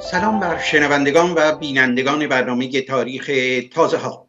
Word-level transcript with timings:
سلام 0.00 0.40
بر 0.40 0.58
شنوندگان 0.58 1.34
و 1.36 1.58
بینندگان 1.58 2.26
برنامه 2.26 2.80
تاریخ 2.80 3.30
تازه 3.72 3.96
ها 3.96 4.28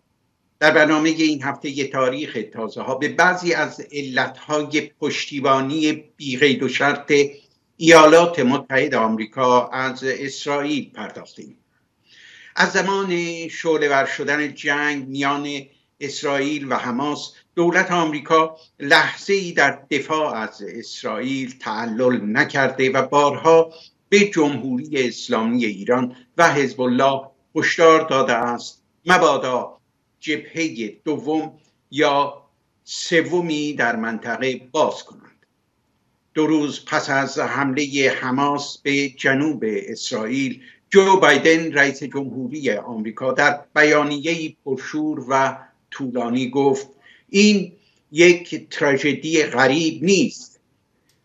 در 0.59 0.71
برنامه 0.71 1.09
این 1.09 1.43
هفته 1.43 1.87
تاریخ 1.87 2.37
تازه 2.53 2.81
ها 2.81 2.95
به 2.95 3.07
بعضی 3.07 3.53
از 3.53 3.87
علتهای 3.91 4.91
پشتیبانی 4.99 6.03
بیغید 6.17 6.63
و 6.63 6.69
شرط 6.69 7.13
ایالات 7.77 8.39
متحد 8.39 8.95
آمریکا 8.95 9.67
از 9.67 10.03
اسرائیل 10.03 10.91
پرداختیم. 10.91 11.57
از 12.55 12.71
زمان 12.71 13.47
شعله 13.47 14.05
شدن 14.05 14.53
جنگ 14.53 15.07
میان 15.07 15.49
اسرائیل 15.99 16.71
و 16.71 16.75
حماس 16.75 17.33
دولت 17.55 17.91
آمریکا 17.91 18.57
لحظه 18.79 19.33
ای 19.33 19.51
در 19.51 19.79
دفاع 19.91 20.33
از 20.35 20.61
اسرائیل 20.61 21.55
تعلل 21.59 22.19
نکرده 22.23 22.91
و 22.91 23.07
بارها 23.07 23.73
به 24.09 24.19
جمهوری 24.19 25.07
اسلامی 25.07 25.65
ایران 25.65 26.15
و 26.37 26.53
حزب 26.53 26.81
الله 26.81 27.21
هشدار 27.55 28.07
داده 28.07 28.33
است. 28.33 28.83
مبادا 29.05 29.77
جبهه 30.19 30.97
دوم 31.05 31.53
یا 31.91 32.43
سومی 32.83 33.73
در 33.73 33.95
منطقه 33.95 34.61
باز 34.71 35.03
کنند. 35.03 35.45
دو 36.33 36.47
روز 36.47 36.85
پس 36.85 37.09
از 37.09 37.39
حمله 37.39 38.13
حماس 38.21 38.77
به 38.77 39.09
جنوب 39.09 39.63
اسرائیل 39.65 40.61
جو 40.89 41.19
بایدن 41.19 41.71
رئیس 41.73 42.03
جمهوری 42.03 42.71
آمریکا 42.71 43.31
در 43.31 43.65
بیانیه 43.75 44.55
پرشور 44.65 45.25
و 45.29 45.57
طولانی 45.91 46.49
گفت 46.49 46.87
این 47.29 47.71
یک 48.11 48.69
تراژدی 48.69 49.43
غریب 49.43 50.03
نیست. 50.03 50.58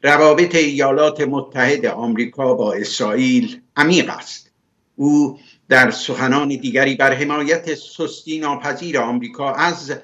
روابط 0.05 0.55
ایالات 0.55 1.21
متحد 1.21 1.87
آمریکا 1.87 2.55
با 2.55 2.73
اسرائیل 2.73 3.61
عمیق 3.77 4.11
است. 4.11 4.51
او 4.97 5.39
در 5.69 5.91
سخنان 5.91 6.49
دیگری 6.49 6.95
بر 6.95 7.13
حمایت 7.13 7.75
سستی 7.75 8.39
ناپذیر 8.39 8.99
آمریکا 8.99 9.53
از 9.53 9.95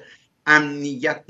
امنیت 0.45 1.25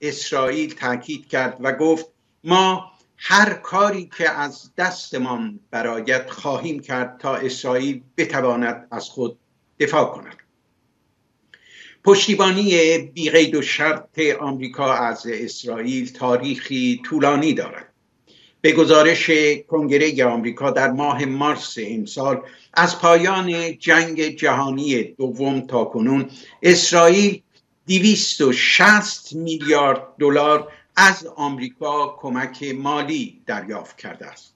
اسرائیل 0.00 0.74
تاکید 0.74 1.28
کرد 1.28 1.56
و 1.60 1.72
گفت 1.72 2.06
ما 2.44 2.92
هر 3.16 3.54
کاری 3.54 4.10
که 4.18 4.30
از 4.30 4.70
دستمان 4.78 5.60
برایت 5.70 6.30
خواهیم 6.30 6.80
کرد 6.80 7.18
تا 7.18 7.34
اسرائیل 7.34 8.02
بتواند 8.16 8.88
از 8.90 9.08
خود 9.08 9.38
دفاع 9.80 10.04
کند. 10.04 10.36
پشتیبانی 12.04 12.98
بیقید 12.98 13.54
و 13.54 13.62
شرط 13.62 14.20
آمریکا 14.40 14.94
از 14.94 15.26
اسرائیل 15.26 16.12
تاریخی 16.12 17.02
طولانی 17.04 17.54
دارد. 17.54 17.89
به 18.60 18.72
گزارش 18.72 19.30
کنگره 19.68 20.24
آمریکا 20.24 20.70
در 20.70 20.90
ماه 20.90 21.24
مارس 21.24 21.74
امسال 21.78 22.42
از 22.74 22.98
پایان 22.98 23.78
جنگ 23.78 24.22
جهانی 24.22 25.02
دوم 25.02 25.60
تا 25.60 25.84
کنون 25.84 26.30
اسرائیل 26.62 27.42
260 27.86 29.32
میلیارد 29.32 30.02
دلار 30.18 30.72
از 30.96 31.26
آمریکا 31.26 32.16
کمک 32.20 32.62
مالی 32.62 33.42
دریافت 33.46 33.98
کرده 33.98 34.26
است. 34.26 34.54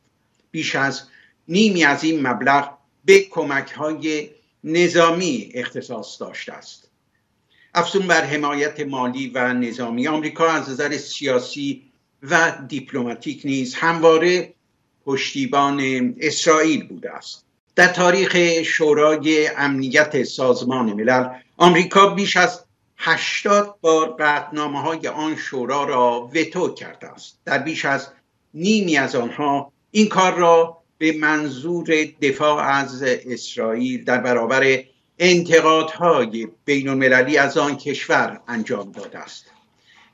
بیش 0.51 0.77
از 0.77 1.03
نیمی 1.49 1.85
از 1.85 2.05
این 2.05 2.27
مبلغ 2.27 2.71
به 3.05 3.21
کمک 3.21 3.71
های 3.71 4.31
نظامی 4.65 5.51
اختصاص 5.55 6.21
داشته 6.21 6.53
است. 6.53 6.91
افزون 7.75 8.07
بر 8.07 8.25
حمایت 8.25 8.81
مالی 8.81 9.29
و 9.35 9.53
نظامی 9.53 10.09
آمریکا 10.09 10.49
از 10.49 10.71
نظر 10.71 10.97
سیاسی 10.97 11.83
و 12.31 12.53
دیپلماتیک 12.69 13.43
نیز 13.45 13.75
همواره 13.75 14.55
پشتیبان 15.07 16.15
اسرائیل 16.21 16.89
بوده 16.89 17.11
است. 17.11 17.45
در 17.77 17.87
تاریخ 17.87 18.63
شورای 18.63 19.47
امنیت 19.57 20.23
سازمان 20.23 20.93
ملل 20.93 21.29
آمریکا 21.57 22.07
بیش 22.07 22.37
از 22.37 22.65
80 22.97 23.75
بار 23.81 24.17
قطنامه 24.19 24.81
های 24.81 25.09
آن 25.09 25.37
شورا 25.37 25.85
را 25.85 26.31
وتو 26.35 26.75
کرده 26.75 27.09
است. 27.09 27.39
در 27.45 27.59
بیش 27.59 27.85
از 27.85 28.09
نیمی 28.55 28.97
از 28.97 29.15
آنها 29.15 29.73
این 29.91 30.09
کار 30.09 30.35
را 30.35 30.79
به 30.99 31.13
منظور 31.13 31.87
دفاع 32.23 32.65
از 32.65 33.03
اسرائیل 33.03 34.05
در 34.05 34.19
برابر 34.19 34.85
انتقادهای 35.19 36.49
بین 36.65 36.89
المللی 36.89 37.37
از 37.37 37.59
آن 37.59 37.77
کشور 37.77 38.41
انجام 38.49 38.93
داده 38.93 39.19
است. 39.19 39.54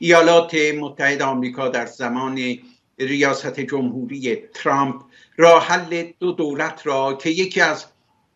ایالات 0.02 0.54
متحد 0.54 1.22
آمریکا 1.22 1.68
در 1.68 1.86
زمان 1.86 2.58
ریاست 2.98 3.60
جمهوری 3.60 4.36
ترامپ 4.36 5.02
راه 5.36 5.66
حل 5.66 6.12
دو 6.18 6.32
دولت 6.32 6.86
را 6.86 7.14
که 7.14 7.30
یکی 7.30 7.60
از 7.60 7.84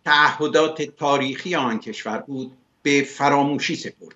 تعهدات 0.04 0.82
تاریخی 0.82 1.54
آن 1.54 1.80
کشور 1.80 2.18
بود 2.18 2.52
به 2.82 3.02
فراموشی 3.02 3.76
سپرد. 3.76 4.14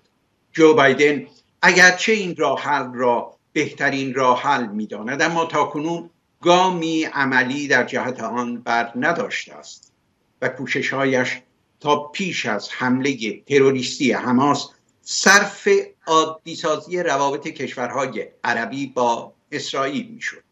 جو 0.53 0.73
بایدن 0.73 1.27
اگرچه 1.61 2.11
این 2.11 2.35
راه 2.35 2.61
حل 2.61 2.93
را 2.93 3.35
بهترین 3.53 4.13
راه 4.13 4.41
حل 4.41 4.65
می‌داند 4.65 5.21
اما 5.21 5.45
تاکنون 5.45 6.09
گامی 6.41 7.03
عملی 7.03 7.67
در 7.67 7.83
جهت 7.83 8.19
آن 8.19 8.61
بر 8.61 8.91
نداشته 8.95 9.53
است 9.53 9.93
و 10.41 10.49
کوششهایش 10.49 11.41
تا 11.79 11.97
پیش 12.07 12.45
از 12.45 12.69
حمله 12.71 13.41
تروریستی 13.47 14.11
حماس 14.11 14.69
صرف 15.01 15.67
عادی 16.09 16.55
سازی 16.55 17.03
روابط 17.03 17.47
کشورهای 17.47 18.27
عربی 18.43 18.87
با 18.87 19.33
اسرائیل 19.51 20.07
می‌شد. 20.07 20.43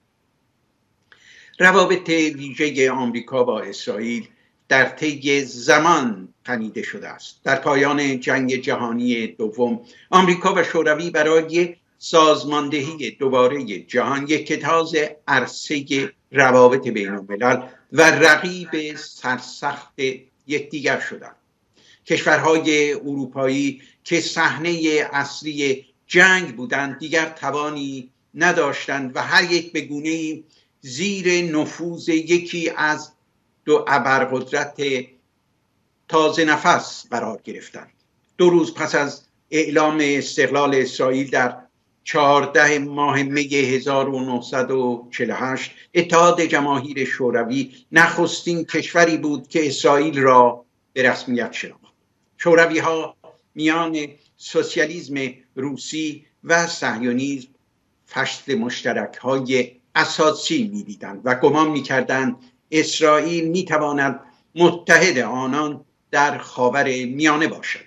روابط 1.59 2.09
ویژه 2.09 2.91
آمریکا 2.91 3.43
با 3.43 3.61
اسرائیل 3.61 4.27
در 4.67 4.89
طی 4.89 5.45
زمان 5.45 6.33
تنیده 6.45 6.81
شده 6.81 7.07
است. 7.07 7.41
در 7.43 7.55
پایان 7.55 8.19
جنگ 8.19 8.55
جهانی 8.55 9.27
دوم 9.27 9.81
آمریکا 10.09 10.53
و 10.53 10.63
شوروی 10.63 11.09
برای 11.09 11.75
سازماندهی 11.97 13.11
دوباره 13.11 13.79
جهان 13.79 14.23
یک 14.27 14.47
کتاز 14.47 14.95
عرصه 15.27 16.13
روابط 16.31 16.87
بین 16.87 17.09
الملل 17.09 17.61
و 17.91 18.01
رقیب 18.01 18.95
سرسخت 18.95 19.93
یکدیگر 20.47 20.99
شدند. 20.99 21.35
کشورهای 22.07 22.93
اروپایی 22.93 23.81
که 24.03 24.21
صحنه 24.21 25.07
اصلی 25.13 25.85
جنگ 26.07 26.55
بودند 26.55 26.99
دیگر 26.99 27.29
توانی 27.29 28.09
نداشتند 28.35 29.15
و 29.15 29.21
هر 29.21 29.51
یک 29.51 29.71
به 29.71 29.81
گونه 29.81 30.43
زیر 30.81 31.57
نفوذ 31.57 32.09
یکی 32.09 32.71
از 32.75 33.11
دو 33.65 33.85
ابرقدرت 33.87 34.81
تازه 36.07 36.45
نفس 36.45 37.05
قرار 37.09 37.41
گرفتند. 37.43 37.91
دو 38.37 38.49
روز 38.49 38.73
پس 38.73 38.95
از 38.95 39.21
اعلام 39.51 39.97
استقلال 40.01 40.75
اسرائیل 40.75 41.29
در 41.29 41.57
چهارده 42.03 42.79
ماه 42.79 43.23
می 43.23 43.55
1948 43.55 45.71
اتحاد 45.93 46.41
جماهیر 46.41 47.05
شوروی 47.05 47.75
نخستین 47.91 48.65
کشوری 48.65 49.17
بود 49.17 49.47
که 49.47 49.67
اسرائیل 49.67 50.19
را 50.19 50.65
به 50.93 51.09
رسمیت 51.09 51.53
شناخت. 51.53 51.86
شوروی 52.37 52.79
ها 52.79 53.17
میان 53.55 54.07
سوسیالیزم 54.37 55.15
روسی 55.55 56.25
و 56.43 56.67
صهیونیسم 56.67 57.47
فشت 58.05 58.49
مشترک 58.49 59.15
های 59.15 59.71
اساسی 59.95 60.69
می‌دیدند 60.73 61.21
و 61.23 61.35
گمان 61.35 61.69
می‌کردند 61.69 62.35
اسرائیل 62.71 63.47
می‌تواند 63.47 64.19
متحد 64.55 65.17
آنان 65.17 65.85
در 66.11 66.37
خاور 66.37 67.05
میانه 67.05 67.47
باشد. 67.47 67.79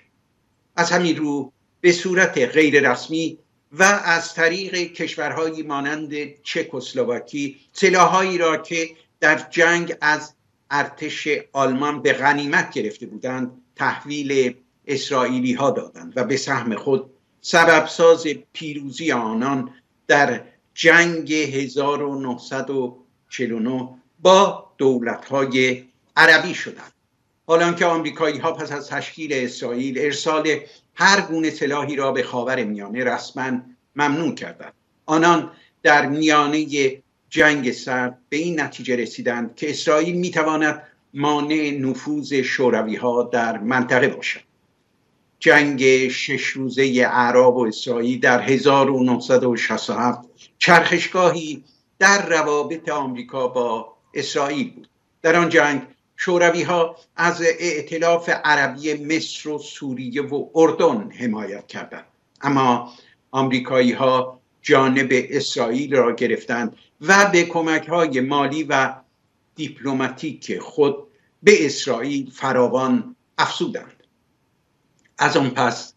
از 0.75 0.91
همین 0.91 1.15
رو 1.15 1.51
به 1.81 1.91
صورت 1.91 2.37
غیر 2.37 2.91
رسمی 2.91 3.37
و 3.71 3.83
از 3.83 4.33
طریق 4.33 4.73
کشورهایی 4.75 5.63
مانند 5.63 6.41
چکسلواکی 6.43 7.59
سلاحهایی 7.73 8.37
را 8.37 8.57
که 8.57 8.89
در 9.19 9.47
جنگ 9.49 9.95
از 10.01 10.33
ارتش 10.71 11.27
آلمان 11.53 12.01
به 12.01 12.13
غنیمت 12.13 12.73
گرفته 12.73 13.05
بودند 13.05 13.60
تحویل 13.81 14.55
اسرائیلی 14.87 15.53
ها 15.53 15.71
دادند 15.71 16.13
و 16.15 16.23
به 16.23 16.37
سهم 16.37 16.75
خود 16.75 17.09
سببساز 17.41 18.27
پیروزی 18.53 19.11
آنان 19.11 19.73
در 20.07 20.41
جنگ 20.73 21.33
1949 21.33 23.89
با 24.19 24.71
دولت 24.77 25.25
های 25.25 25.83
عربی 26.15 26.53
شدند. 26.53 26.91
حالا 27.47 27.73
که 27.73 27.85
آمریکایی 27.85 28.37
ها 28.37 28.51
پس 28.51 28.71
از 28.71 28.89
تشکیل 28.89 29.33
اسرائیل 29.33 29.99
ارسال 29.99 30.59
هر 30.95 31.21
گونه 31.21 31.49
سلاحی 31.49 31.95
را 31.95 32.11
به 32.11 32.23
خاور 32.23 32.63
میانه 32.63 33.03
رسما 33.03 33.61
ممنوع 33.95 34.35
کردند 34.35 34.73
آنان 35.05 35.51
در 35.83 36.05
میانه 36.05 36.67
جنگ 37.29 37.71
سرد 37.71 38.17
به 38.29 38.37
این 38.37 38.61
نتیجه 38.61 38.95
رسیدند 38.95 39.55
که 39.55 39.69
اسرائیل 39.69 40.15
می‌تواند 40.15 40.83
مانع 41.13 41.77
نفوذ 41.79 42.33
شوروی 42.33 42.95
ها 42.95 43.23
در 43.23 43.57
منطقه 43.57 44.07
باشد. 44.07 44.41
جنگ 45.39 46.07
شش 46.07 46.43
روزه 46.43 46.83
اعراب 47.11 47.57
و 47.57 47.67
اسرائیل 47.67 48.19
در 48.19 48.41
1967 48.41 50.19
چرخشگاهی 50.57 51.63
در 51.99 52.29
روابط 52.29 52.89
آمریکا 52.89 53.47
با 53.47 53.93
اسرائیل 54.13 54.73
بود. 54.73 54.87
در 55.21 55.35
آن 55.35 55.49
جنگ 55.49 55.81
شوروی 56.17 56.63
ها 56.63 56.95
از 57.15 57.41
ائتلاف 57.59 58.29
عربی 58.29 58.93
مصر 58.93 59.49
و 59.49 59.59
سوریه 59.59 60.21
و 60.21 60.45
اردن 60.55 61.11
حمایت 61.11 61.67
کردند. 61.67 62.05
اما 62.41 62.93
آمریکایی 63.31 63.91
ها 63.91 64.39
جانب 64.61 65.09
اسرائیل 65.11 65.95
را 65.95 66.15
گرفتند 66.15 66.75
و 67.01 67.29
به 67.31 67.43
کمک 67.43 67.87
های 67.87 68.21
مالی 68.21 68.63
و 68.63 68.93
دیپلماتیک 69.61 70.59
خود 70.59 70.95
به 71.43 71.65
اسرائیل 71.65 72.31
فراوان 72.31 73.15
افزودند. 73.37 74.03
از 75.17 75.37
آن 75.37 75.49
پس 75.49 75.93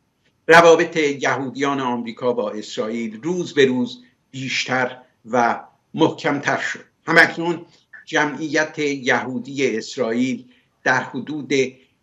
روابط 0.49 0.96
یهودیان 0.96 1.81
آمریکا 1.81 2.32
با 2.32 2.50
اسرائیل 2.50 3.22
روز 3.22 3.55
به 3.55 3.66
روز 3.66 4.02
بیشتر 4.31 4.99
و 5.25 5.64
محکمتر 5.94 6.56
شد. 6.56 6.84
همکنون 7.06 7.66
جمعیت 8.05 8.78
یهودی 8.78 9.76
اسرائیل 9.76 10.44
در 10.84 11.02
حدود 11.02 11.52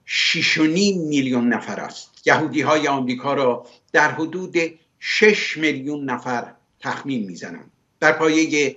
6.5 0.08 0.58
میلیون 0.98 1.54
نفر 1.54 1.80
است. 1.80 2.22
یهودی 2.26 2.62
های 2.62 2.88
آمریکا 2.88 3.34
را 3.34 3.66
در 3.92 4.12
حدود 4.12 4.58
6 5.00 5.58
میلیون 5.58 6.10
نفر 6.10 6.54
تخمین 6.80 7.26
می‌زنند. 7.26 7.72
در 8.00 8.12
پایه 8.12 8.76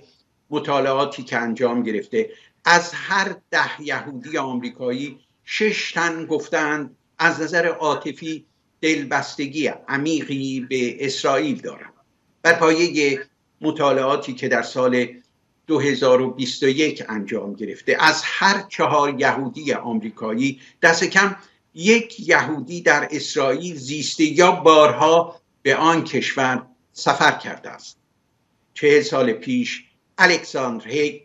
مطالعاتی 0.49 1.23
که 1.23 1.37
انجام 1.37 1.83
گرفته 1.83 2.29
از 2.65 2.91
هر 2.93 3.35
ده 3.51 3.81
یهودی 3.81 4.37
آمریکایی 4.37 5.19
شش 5.43 5.91
تن 5.91 6.25
گفتند 6.25 6.95
از 7.17 7.41
نظر 7.41 7.65
عاطفی 7.67 8.45
دلبستگی 8.81 9.67
عمیقی 9.67 10.59
به 10.69 11.05
اسرائیل 11.05 11.61
دارند 11.61 11.93
بر 12.41 12.53
پایه 12.53 13.19
مطالعاتی 13.61 14.33
که 14.33 14.47
در 14.47 14.61
سال 14.61 15.07
2021 15.67 17.03
انجام 17.09 17.53
گرفته 17.53 17.97
از 17.99 18.21
هر 18.23 18.65
چهار 18.69 19.19
یهودی 19.19 19.73
آمریکایی 19.73 20.61
دست 20.81 21.03
کم 21.03 21.35
یک 21.73 22.29
یهودی 22.29 22.81
در 22.81 23.07
اسرائیل 23.11 23.75
زیسته 23.75 24.23
یا 24.23 24.51
بارها 24.51 25.41
به 25.61 25.75
آن 25.75 26.03
کشور 26.03 26.65
سفر 26.93 27.31
کرده 27.31 27.69
است. 27.69 27.97
چهل 28.73 29.01
سال 29.01 29.33
پیش 29.33 29.83
الکساندر 30.17 30.87
هیگ 30.87 31.21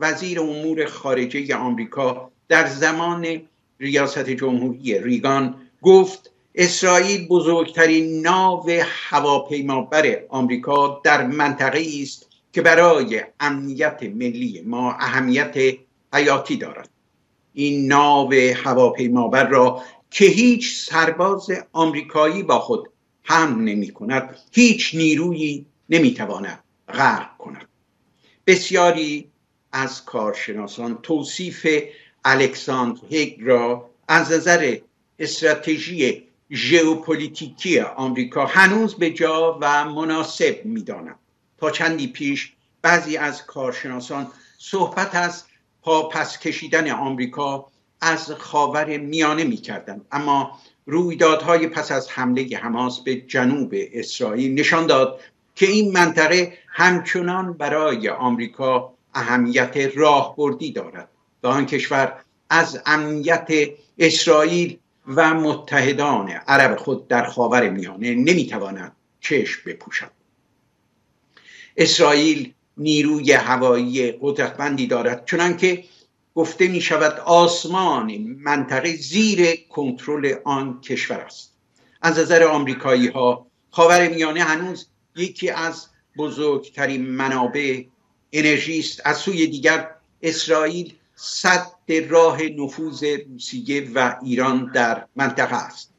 وزیر 0.00 0.40
امور 0.40 0.86
خارجه 0.86 1.56
آمریکا 1.56 2.30
در 2.48 2.66
زمان 2.66 3.42
ریاست 3.80 4.30
جمهوری 4.30 4.98
ریگان 4.98 5.54
گفت 5.82 6.30
اسرائیل 6.54 7.28
بزرگترین 7.28 8.20
ناو 8.20 8.70
هواپیمابر 8.84 10.22
آمریکا 10.28 11.00
در 11.04 11.26
منطقه 11.26 11.84
است 12.02 12.28
که 12.52 12.62
برای 12.62 13.22
امنیت 13.40 14.02
ملی 14.02 14.62
ما 14.66 14.92
اهمیت 14.92 15.54
حیاتی 16.14 16.56
دارد. 16.56 16.88
این 17.54 17.86
ناو 17.86 18.34
هواپیمابر 18.64 19.48
را 19.48 19.82
که 20.10 20.24
هیچ 20.24 20.74
سرباز 20.76 21.50
آمریکایی 21.72 22.42
با 22.42 22.58
خود 22.58 22.90
هم 23.24 23.64
نمی 23.64 23.90
کند 23.90 24.36
هیچ 24.52 24.94
نیرویی 24.94 25.66
نمی 25.90 26.14
تواند 26.14 26.64
غرق 26.88 27.36
کند. 27.38 27.68
بسیاری 28.46 29.29
از 29.72 30.04
کارشناسان 30.04 30.98
توصیف 31.02 31.66
الکساندر 32.24 33.00
هیگ 33.08 33.42
را 33.42 33.90
از 34.08 34.32
نظر 34.32 34.76
استراتژی 35.18 36.22
ژئوپلیتیکی 36.52 37.80
آمریکا 37.80 38.46
هنوز 38.46 38.94
به 38.94 39.10
جا 39.10 39.58
و 39.60 39.84
مناسب 39.84 40.60
می‌دانند 40.64 41.18
تا 41.58 41.70
چندی 41.70 42.06
پیش 42.06 42.52
بعضی 42.82 43.16
از 43.16 43.46
کارشناسان 43.46 44.26
صحبت 44.58 45.14
از 45.14 45.44
پاپس 45.82 46.38
کشیدن 46.38 46.90
آمریکا 46.90 47.66
از 48.00 48.30
خاور 48.30 48.96
میانه 48.96 49.44
می‌کردند 49.44 50.06
اما 50.12 50.58
رویدادهای 50.86 51.66
پس 51.66 51.92
از 51.92 52.10
حمله 52.10 52.56
حماس 52.56 53.00
به 53.00 53.14
جنوب 53.20 53.74
اسرائیل 53.74 54.60
نشان 54.60 54.86
داد 54.86 55.20
که 55.54 55.66
این 55.66 55.92
منطقه 55.92 56.58
همچنان 56.68 57.52
برای 57.52 58.08
آمریکا 58.08 58.94
اهمیت 59.14 59.76
راهبردی 59.94 60.72
دارد 60.72 61.08
و 61.42 61.46
آن 61.46 61.66
کشور 61.66 62.20
از 62.50 62.82
امنیت 62.86 63.48
اسرائیل 63.98 64.78
و 65.06 65.34
متحدان 65.34 66.28
عرب 66.28 66.76
خود 66.76 67.08
در 67.08 67.24
خاور 67.24 67.70
میانه 67.70 68.14
نمی‌تواند 68.14 68.96
چشم 69.20 69.62
بپوشد. 69.66 70.10
اسرائیل 71.76 72.52
نیروی 72.76 73.32
هوایی 73.32 74.12
قدرتمندی 74.20 74.86
دارد 74.86 75.24
چنانکه 75.26 75.84
گفته 76.34 76.68
می 76.68 76.80
شود 76.80 77.20
آسمان 77.20 78.16
منطقه 78.18 78.96
زیر 78.96 79.56
کنترل 79.68 80.34
آن 80.44 80.80
کشور 80.80 81.20
است. 81.20 81.54
از 82.02 82.18
نظر 82.18 82.44
آمریکایی 82.44 83.08
ها 83.08 83.46
خاور 83.70 84.08
میانه 84.08 84.42
هنوز 84.42 84.88
یکی 85.16 85.50
از 85.50 85.86
بزرگترین 86.16 87.06
منابع 87.06 87.84
انرژی 88.32 88.78
است. 88.78 89.00
از 89.04 89.16
سوی 89.16 89.46
دیگر 89.46 89.90
اسرائیل 90.22 90.94
صد 91.14 91.66
راه 92.08 92.42
نفوذ 92.42 93.04
روسیه 93.04 93.90
و 93.94 94.16
ایران 94.22 94.70
در 94.74 95.06
منطقه 95.16 95.56
است. 95.56 95.90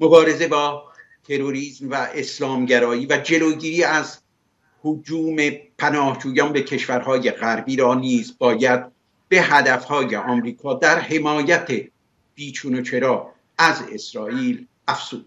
مبارزه 0.00 0.48
با 0.48 0.84
تروریسم 1.28 1.90
و 1.90 1.94
اسلامگرایی 1.94 3.06
و 3.06 3.16
جلوگیری 3.16 3.84
از 3.84 4.18
حجوم 4.82 5.36
پناهجویان 5.78 6.52
به 6.52 6.62
کشورهای 6.62 7.30
غربی 7.30 7.76
را 7.76 7.94
نیز 7.94 8.38
باید 8.38 8.84
به 9.28 9.42
هدفهای 9.42 10.16
آمریکا 10.16 10.74
در 10.74 10.98
حمایت 10.98 11.68
بیچون 12.34 12.74
و 12.74 12.82
چرا 12.82 13.32
از 13.58 13.82
اسرائیل 13.92 14.66
افسود 14.88 15.26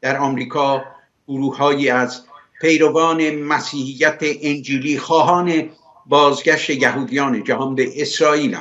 در 0.00 0.16
آمریکا 0.16 0.84
گروههایی 1.28 1.88
از 1.88 2.24
پیروان 2.60 3.30
مسیحیت 3.30 4.18
انجیلی 4.20 4.98
خواهان 4.98 5.70
بازگشت 6.06 6.70
یهودیان 6.70 7.44
جهان 7.44 7.74
به 7.74 8.02
اسرائیل 8.02 8.56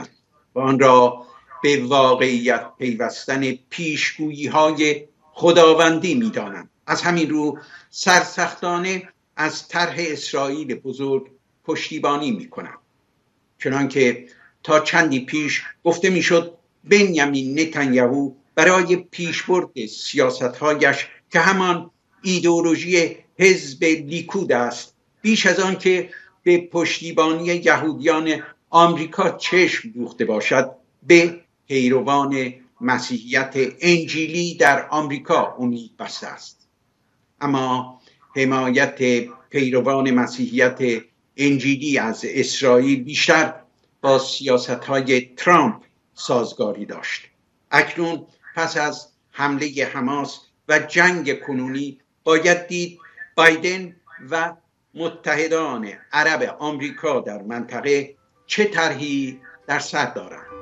و 0.56 0.60
آن 0.60 0.80
را 0.80 1.26
به 1.64 1.84
واقعیت 1.84 2.66
پیوستن 2.78 3.52
پیشگویی 3.70 4.48
های 4.48 5.08
خداوندی 5.34 6.16
می‌دانند. 6.16 6.70
از 6.88 7.02
همین 7.02 7.30
رو 7.30 7.60
سرسختانه 7.90 9.10
از 9.36 9.68
طرح 9.68 9.96
اسرائیل 10.00 10.76
بزرگ 10.76 11.28
پشتیبانی 11.64 12.32
می‌کنند. 12.32 12.80
چنانکه 13.60 14.28
تا 14.64 14.80
چندی 14.80 15.20
پیش 15.20 15.64
گفته 15.84 16.10
می‌شد 16.10 16.58
بنیامین 16.84 17.60
نتانیاهو 17.60 18.32
برای 18.56 18.96
پیشبرد 18.96 19.86
سیاستهایش 19.86 21.08
که 21.32 21.40
همان 21.40 21.92
ایدئولوژی 22.22 23.18
حزب 23.38 23.84
لیکود 23.84 24.52
است. 24.52 24.96
بیش 25.22 25.46
از 25.46 25.60
آن 25.60 25.76
که 25.76 26.10
به 26.44 26.58
پشتیبانی 26.58 27.46
یهودیان 27.46 28.44
آمریکا 28.70 29.30
چشم 29.30 29.90
دوخته 29.90 30.26
باشد 30.26 30.72
به 31.04 31.40
پیروان 31.68 32.54
مسیحیت 32.82 33.54
انجیلی 33.80 34.56
در 34.56 34.88
آمریکا 34.90 35.56
امید 35.60 35.98
بسته 35.98 36.28
است. 36.28 36.68
اما 37.42 38.02
حمایت 38.36 38.98
پیروان 39.50 40.12
مسیحیت 40.12 40.80
انجیلی 41.38 41.98
از 41.98 42.26
اسرائیل 42.28 43.04
بیشتر 43.04 43.54
با 44.02 44.20
سیاست 44.20 44.70
های 44.70 45.22
ترامپ 45.22 45.82
سازگاری 46.14 46.86
داشت. 46.86 47.22
اکنون 47.72 48.26
پس 48.56 48.78
از 48.78 49.08
حمله 49.32 49.90
حماس 49.94 50.40
و 50.68 50.80
جنگ 50.80 51.40
کنونی 51.40 52.00
باید 52.24 52.68
دید 52.68 53.00
بایدن 53.36 53.96
و 54.32 54.54
متحدان 54.94 55.90
عرب 56.12 56.56
آمریکا 56.60 57.20
در 57.20 57.42
منطقه 57.42 58.16
چه 58.46 58.66
طرحی 58.66 59.42
در 59.68 59.80
سر 59.80 60.06
دارند؟ 60.06 60.55